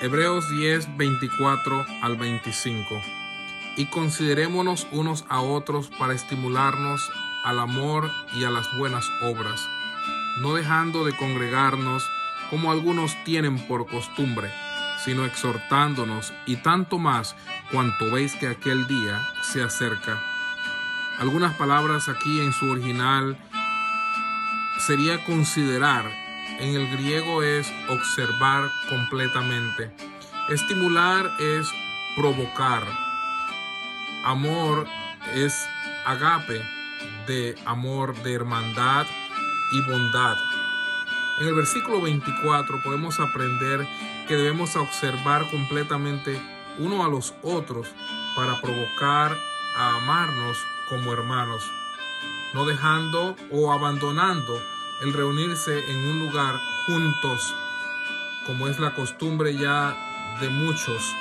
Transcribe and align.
Hebreos 0.00 0.48
10, 0.48 0.96
24 0.96 1.84
al 2.02 2.16
25. 2.16 3.02
Y 3.76 3.86
considerémonos 3.86 4.86
unos 4.92 5.24
a 5.28 5.40
otros 5.40 5.90
para 5.98 6.14
estimularnos 6.14 7.10
al 7.42 7.58
amor 7.58 8.08
y 8.32 8.44
a 8.44 8.50
las 8.50 8.68
buenas 8.78 9.04
obras, 9.22 9.60
no 10.40 10.54
dejando 10.54 11.04
de 11.04 11.16
congregarnos 11.16 12.08
como 12.48 12.70
algunos 12.70 13.12
tienen 13.24 13.58
por 13.66 13.86
costumbre, 13.88 14.52
sino 15.04 15.24
exhortándonos 15.24 16.32
y 16.46 16.56
tanto 16.56 17.00
más 17.00 17.34
cuanto 17.72 18.08
veis 18.12 18.36
que 18.36 18.46
aquel 18.46 18.86
día 18.86 19.20
se 19.42 19.64
acerca. 19.64 20.22
Algunas 21.18 21.56
palabras 21.56 22.08
aquí 22.08 22.40
en 22.40 22.52
su 22.52 22.70
original 22.70 23.36
sería 24.86 25.24
considerar, 25.24 26.08
en 26.58 26.74
el 26.74 26.90
griego 26.90 27.42
es 27.42 27.72
observar 27.88 28.70
completamente. 28.88 29.92
Estimular 30.48 31.30
es 31.38 31.68
provocar. 32.16 32.82
Amor 34.24 34.86
es 35.34 35.54
agape, 36.04 36.60
de 37.26 37.54
amor, 37.64 38.14
de 38.22 38.34
hermandad 38.34 39.06
y 39.72 39.80
bondad. 39.82 40.36
En 41.40 41.46
el 41.46 41.54
versículo 41.54 42.00
24 42.00 42.82
podemos 42.82 43.20
aprender 43.20 43.86
que 44.26 44.34
debemos 44.34 44.74
observar 44.74 45.48
completamente 45.50 46.40
uno 46.78 47.04
a 47.04 47.08
los 47.08 47.34
otros 47.42 47.88
para 48.34 48.60
provocar 48.60 49.36
a 49.76 49.96
amarnos 49.96 50.58
como 50.88 51.12
hermanos, 51.12 51.70
no 52.54 52.64
dejando 52.64 53.36
o 53.52 53.72
abandonando 53.72 54.60
el 55.00 55.12
reunirse 55.12 55.90
en 55.90 56.08
un 56.08 56.18
lugar 56.18 56.60
juntos, 56.86 57.54
como 58.46 58.68
es 58.68 58.78
la 58.78 58.94
costumbre 58.94 59.56
ya 59.56 59.96
de 60.40 60.48
muchos. 60.48 61.14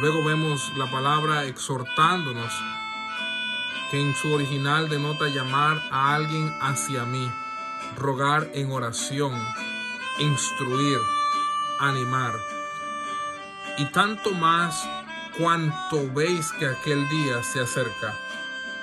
Luego 0.00 0.24
vemos 0.24 0.72
la 0.76 0.90
palabra 0.90 1.44
exhortándonos, 1.44 2.52
que 3.90 4.00
en 4.00 4.14
su 4.14 4.32
original 4.32 4.88
denota 4.88 5.28
llamar 5.28 5.82
a 5.90 6.14
alguien 6.14 6.56
hacia 6.60 7.04
mí 7.04 7.30
rogar 7.96 8.50
en 8.54 8.72
oración, 8.72 9.32
instruir, 10.18 10.98
animar. 11.78 12.32
Y 13.76 13.84
tanto 13.86 14.32
más 14.32 14.88
cuanto 15.38 16.10
veis 16.14 16.50
que 16.52 16.66
aquel 16.66 17.06
día 17.08 17.42
se 17.42 17.60
acerca. 17.60 18.14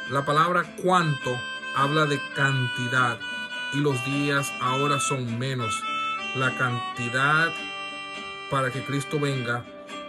La 0.10 0.26
palabra 0.26 0.64
cuanto 0.84 1.40
habla 1.76 2.06
de 2.06 2.20
cantidad 2.36 3.20
los 3.74 4.04
días 4.06 4.52
ahora 4.62 5.00
son 5.00 5.38
menos. 5.38 5.82
La 6.36 6.56
cantidad 6.58 7.52
para 8.50 8.72
que 8.72 8.84
Cristo 8.84 9.20
venga 9.20 9.64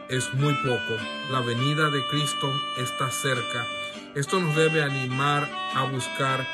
es 0.08 0.32
muy 0.34 0.54
poco. 0.54 0.96
La 1.30 1.40
venida 1.40 1.90
de 1.90 2.06
Cristo 2.08 2.52
está 2.78 3.10
cerca. 3.10 3.66
Esto 4.14 4.40
nos 4.40 4.56
debe 4.56 4.82
animar 4.82 5.48
a 5.74 5.84
buscar 5.84 6.46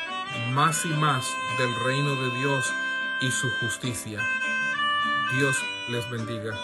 más 0.52 0.84
y 0.84 0.88
más 0.88 1.26
del 1.58 1.74
reino 1.84 2.14
de 2.14 2.38
Dios 2.38 2.72
y 3.20 3.30
su 3.30 3.50
justicia. 3.60 4.20
Dios 5.32 5.56
les 5.88 6.08
bendiga. 6.10 6.54